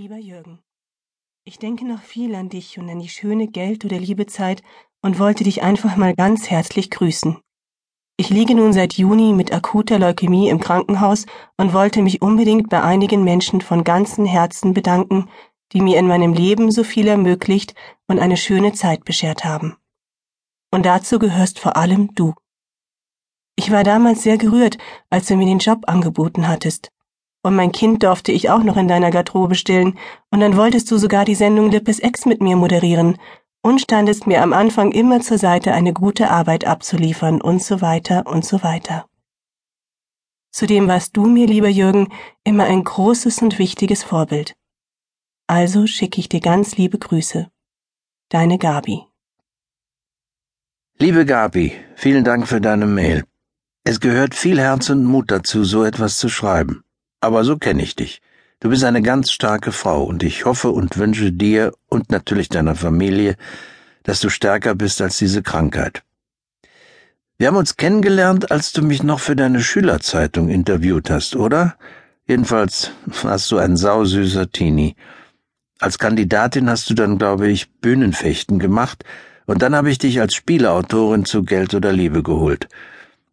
[0.00, 0.60] Lieber Jürgen,
[1.44, 4.62] ich denke noch viel an dich und an die schöne Geld- oder Liebezeit
[5.02, 7.38] und wollte dich einfach mal ganz herzlich grüßen.
[8.16, 11.26] Ich liege nun seit Juni mit akuter Leukämie im Krankenhaus
[11.56, 15.28] und wollte mich unbedingt bei einigen Menschen von ganzem Herzen bedanken,
[15.72, 17.74] die mir in meinem Leben so viel ermöglicht
[18.06, 19.78] und eine schöne Zeit beschert haben.
[20.70, 22.34] Und dazu gehörst vor allem du.
[23.56, 24.78] Ich war damals sehr gerührt,
[25.10, 26.92] als du mir den Job angeboten hattest
[27.48, 29.98] und mein Kind durfte ich auch noch in deiner Garderobe stillen,
[30.30, 33.16] und dann wolltest du sogar die Sendung Lippes Ex mit mir moderieren
[33.62, 38.26] und standest mir am Anfang immer zur Seite, eine gute Arbeit abzuliefern und so weiter
[38.26, 39.06] und so weiter.
[40.50, 42.12] Zudem warst du mir, lieber Jürgen,
[42.44, 44.54] immer ein großes und wichtiges Vorbild.
[45.46, 47.50] Also schicke ich dir ganz liebe Grüße.
[48.28, 49.04] Deine Gabi.
[50.98, 53.24] Liebe Gabi, vielen Dank für deine Mail.
[53.84, 56.84] Es gehört viel Herz und Mut dazu, so etwas zu schreiben.
[57.20, 58.20] Aber so kenne ich dich.
[58.60, 62.74] Du bist eine ganz starke Frau und ich hoffe und wünsche dir und natürlich deiner
[62.74, 63.36] Familie,
[64.02, 66.02] dass du stärker bist als diese Krankheit.
[67.38, 71.76] Wir haben uns kennengelernt, als du mich noch für deine Schülerzeitung interviewt hast, oder?
[72.26, 72.90] Jedenfalls
[73.22, 74.96] warst du ein sausüßer Teenie.
[75.78, 79.04] Als Kandidatin hast du dann, glaube ich, Bühnenfechten gemacht,
[79.46, 82.68] und dann habe ich dich als Spieleautorin zu Geld oder Liebe geholt.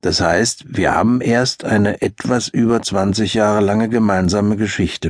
[0.06, 5.10] Das heißt, wir haben erst eine etwas über 20 Jahre lange gemeinsame Geschichte.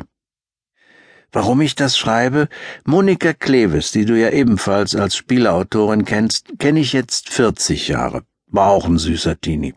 [1.34, 2.48] Warum ich das schreibe?
[2.86, 8.24] Monika Kleves, die du ja ebenfalls als Spielautorin kennst, kenne ich jetzt 40 Jahre.
[8.48, 9.74] War auch ein süßer Teenie.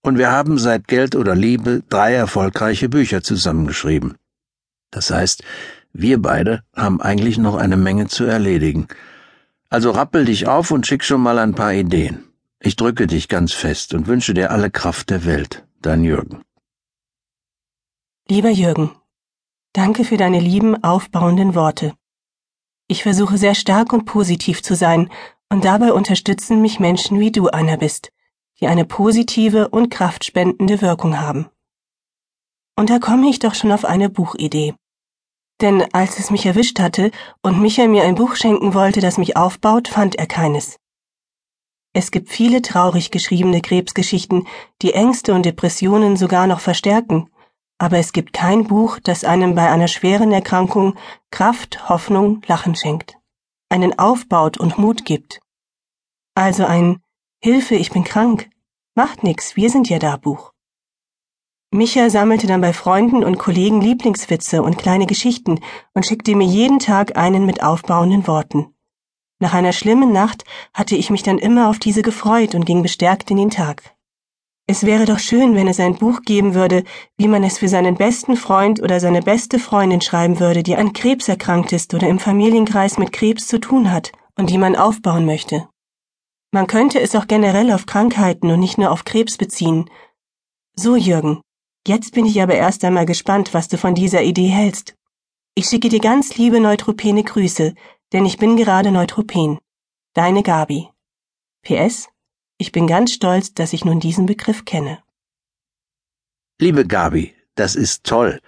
[0.00, 4.14] Und wir haben seit Geld oder Liebe drei erfolgreiche Bücher zusammengeschrieben.
[4.90, 5.44] Das heißt,
[5.92, 8.88] wir beide haben eigentlich noch eine Menge zu erledigen.
[9.68, 12.31] Also rappel dich auf und schick schon mal ein paar Ideen.
[12.64, 15.66] Ich drücke dich ganz fest und wünsche dir alle Kraft der Welt.
[15.80, 16.42] Dein Jürgen.
[18.28, 18.92] Lieber Jürgen,
[19.72, 21.92] danke für deine lieben, aufbauenden Worte.
[22.86, 25.10] Ich versuche sehr stark und positiv zu sein,
[25.48, 28.12] und dabei unterstützen mich Menschen wie du einer bist,
[28.60, 31.48] die eine positive und kraftspendende Wirkung haben.
[32.76, 34.74] Und da komme ich doch schon auf eine Buchidee.
[35.60, 37.10] Denn als es mich erwischt hatte
[37.42, 40.78] und Michael mir ein Buch schenken wollte, das mich aufbaut, fand er keines.
[41.94, 44.46] Es gibt viele traurig geschriebene Krebsgeschichten,
[44.80, 47.28] die Ängste und Depressionen sogar noch verstärken,
[47.78, 50.96] aber es gibt kein Buch, das einem bei einer schweren Erkrankung
[51.30, 53.18] Kraft, Hoffnung, Lachen schenkt,
[53.68, 55.40] einen aufbaut und Mut gibt.
[56.34, 57.02] Also ein
[57.42, 58.48] Hilfe, ich bin krank,
[58.94, 60.52] macht nix, wir sind ja da Buch.
[61.74, 65.60] Micha sammelte dann bei Freunden und Kollegen Lieblingswitze und kleine Geschichten
[65.92, 68.71] und schickte mir jeden Tag einen mit aufbauenden Worten.
[69.42, 73.28] Nach einer schlimmen Nacht hatte ich mich dann immer auf diese gefreut und ging bestärkt
[73.32, 73.82] in den Tag.
[74.68, 76.84] Es wäre doch schön, wenn es ein Buch geben würde,
[77.18, 80.92] wie man es für seinen besten Freund oder seine beste Freundin schreiben würde, die an
[80.92, 85.26] Krebs erkrankt ist oder im Familienkreis mit Krebs zu tun hat und die man aufbauen
[85.26, 85.68] möchte.
[86.52, 89.90] Man könnte es auch generell auf Krankheiten und nicht nur auf Krebs beziehen.
[90.76, 91.40] So, Jürgen,
[91.84, 94.94] jetzt bin ich aber erst einmal gespannt, was du von dieser Idee hältst.
[95.56, 97.74] Ich schicke dir ganz liebe neutropene Grüße,
[98.12, 99.58] denn ich bin gerade Neutropen.
[100.14, 100.88] Deine Gabi.
[101.62, 102.08] PS,
[102.58, 104.98] ich bin ganz stolz, dass ich nun diesen Begriff kenne.
[106.58, 108.40] Liebe Gabi, das ist toll.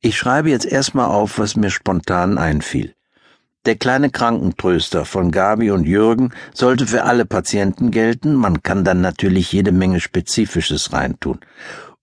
[0.00, 2.94] Ich schreibe jetzt erstmal auf, was mir spontan einfiel.
[3.64, 9.00] Der kleine Krankentröster von Gabi und Jürgen sollte für alle Patienten gelten, man kann dann
[9.00, 11.38] natürlich jede Menge Spezifisches reintun.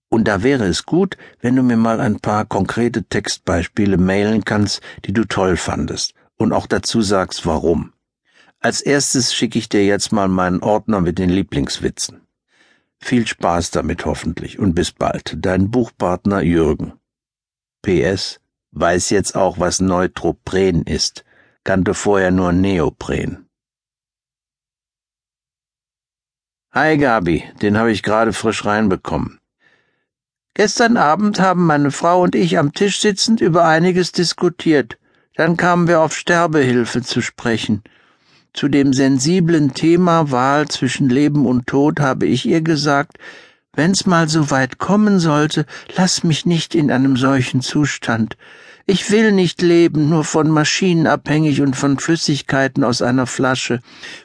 [0.08, 4.82] Und da wäre es gut, wenn du mir mal ein paar konkrete Textbeispiele mailen kannst,
[5.06, 7.94] die du toll fandest und auch dazu sagst, warum.
[8.60, 12.22] Als erstes schicke ich dir jetzt mal meinen Ordner mit den Lieblingswitzen.
[13.00, 15.36] Viel Spaß damit hoffentlich und bis bald.
[15.38, 16.94] Dein Buchpartner Jürgen.
[17.82, 18.40] PS
[18.72, 21.24] weiß jetzt auch, was Neutropren ist,
[21.64, 23.48] kannte vorher nur Neopren.
[26.72, 29.40] Hi Gabi, den habe ich gerade frisch reinbekommen.
[30.54, 34.99] Gestern Abend haben meine Frau und ich am Tisch sitzend über einiges diskutiert.
[35.40, 37.82] Dann kamen wir auf Sterbehilfe zu sprechen.
[38.52, 43.20] Zu dem sensiblen Thema Wahl zwischen Leben und Tod habe ich ihr gesagt,
[43.72, 45.66] wenn's mal so weit kommen sollte,
[45.96, 48.36] lass mich nicht in einem solchen Zustand.
[48.86, 53.80] Ich will nicht leben, nur von Maschinen abhängig und von Flüssigkeiten aus einer Flasche.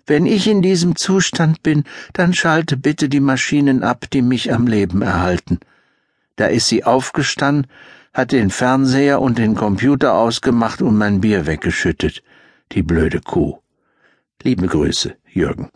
[0.08, 4.66] Wenn ich in diesem Zustand bin, dann schalte bitte die Maschinen ab, die mich am
[4.66, 5.60] Leben erhalten.
[6.34, 7.70] Da ist sie aufgestanden,
[8.14, 12.22] hat den Fernseher und den Computer ausgemacht und mein Bier weggeschüttet.
[12.72, 13.58] Die blöde Kuh.
[14.42, 15.70] Liebe Grüße, Jürgen.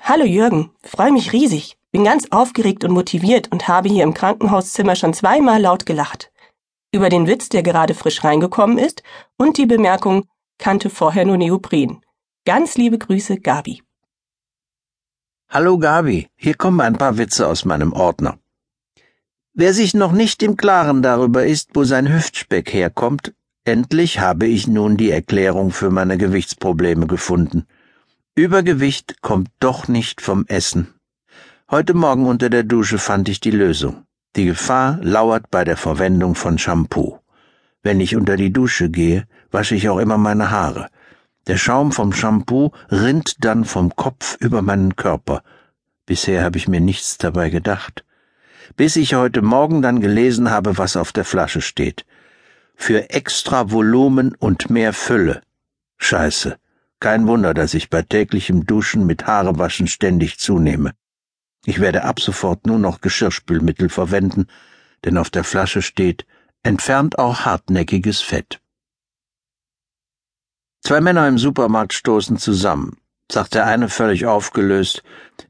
[0.00, 1.76] Hallo Jürgen, freu mich riesig.
[1.90, 6.30] Bin ganz aufgeregt und motiviert und habe hier im Krankenhauszimmer schon zweimal laut gelacht.
[6.92, 9.02] über den Witz, der gerade frisch reingekommen ist,
[9.36, 10.26] und die Bemerkung,
[10.58, 12.00] kannte vorher nur Neopren.
[12.44, 13.82] Ganz liebe Grüße, Gabi.
[15.50, 18.38] Hallo Gabi, hier kommen ein paar Witze aus meinem Ordner.
[19.60, 23.34] Wer sich noch nicht im Klaren darüber ist, wo sein Hüftspeck herkommt,
[23.64, 27.66] endlich habe ich nun die Erklärung für meine Gewichtsprobleme gefunden.
[28.36, 30.94] Übergewicht kommt doch nicht vom Essen.
[31.68, 34.04] Heute Morgen unter der Dusche fand ich die Lösung.
[34.36, 37.18] Die Gefahr lauert bei der Verwendung von Shampoo.
[37.82, 40.88] Wenn ich unter die Dusche gehe, wasche ich auch immer meine Haare.
[41.48, 45.42] Der Schaum vom Shampoo rinnt dann vom Kopf über meinen Körper.
[46.06, 48.04] Bisher habe ich mir nichts dabei gedacht.
[48.76, 52.04] Bis ich heute Morgen dann gelesen habe, was auf der Flasche steht.
[52.74, 55.42] Für extra Volumen und mehr Fülle.
[55.96, 56.58] Scheiße.
[57.00, 60.92] Kein Wunder, dass ich bei täglichem Duschen mit Haarewaschen ständig zunehme.
[61.64, 64.46] Ich werde ab sofort nur noch Geschirrspülmittel verwenden,
[65.04, 66.26] denn auf der Flasche steht,
[66.62, 68.60] entfernt auch hartnäckiges Fett.
[70.82, 72.96] Zwei Männer im Supermarkt stoßen zusammen,
[73.30, 75.02] sagt der eine völlig aufgelöst.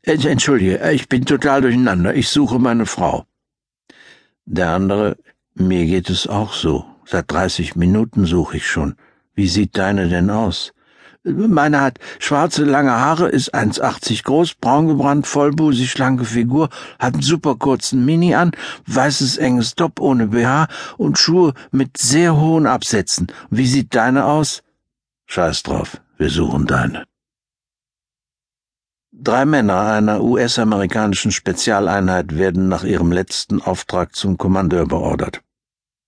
[0.02, 3.24] Entschuldige, ich bin total durcheinander, ich suche meine Frau.
[4.44, 5.16] Der andere,
[5.54, 8.96] mir geht es auch so, seit dreißig Minuten suche ich schon.
[9.34, 10.72] Wie sieht deine denn aus?
[11.24, 17.22] Meine hat schwarze, lange Haare, ist 1,80 groß, braun gebrannt, vollbusig, schlanke Figur, hat einen
[17.22, 18.52] super kurzen Mini an,
[18.86, 23.26] weißes, enges Top ohne BH und Schuhe mit sehr hohen Absätzen.
[23.50, 24.62] Wie sieht deine aus?
[25.26, 27.04] Scheiß drauf, wir suchen deine.
[29.20, 35.42] Drei Männer einer US-amerikanischen Spezialeinheit werden nach ihrem letzten Auftrag zum Kommandeur beordert.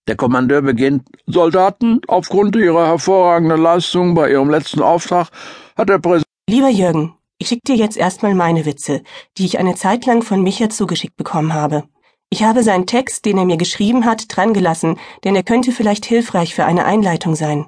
[0.06, 5.28] Der Kommandeur beginnt Soldaten, aufgrund ihrer hervorragenden Leistung bei ihrem letzten Auftrag
[5.76, 6.24] hat der Präsident.
[6.48, 9.02] Lieber Jürgen, ich schicke dir jetzt erstmal meine Witze,
[9.36, 11.88] die ich eine Zeit lang von Micha zugeschickt bekommen habe.
[12.30, 16.54] Ich habe seinen Text, den er mir geschrieben hat, drangelassen, denn er könnte vielleicht hilfreich
[16.54, 17.66] für eine Einleitung sein.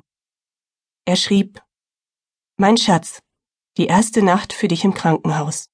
[1.05, 1.61] Er schrieb
[2.59, 3.19] Mein Schatz,
[3.79, 5.71] die erste Nacht für dich im Krankenhaus.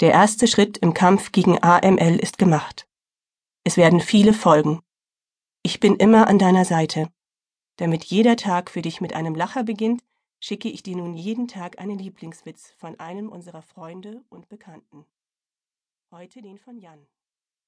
[0.00, 2.88] Der erste Schritt im Kampf gegen AML ist gemacht.
[3.64, 4.80] Es werden viele folgen.
[5.62, 7.10] Ich bin immer an deiner Seite.
[7.76, 10.02] Damit jeder Tag für dich mit einem Lacher beginnt,
[10.40, 15.04] schicke ich dir nun jeden Tag einen Lieblingswitz von einem unserer Freunde und Bekannten.
[16.10, 17.06] Heute den von Jan.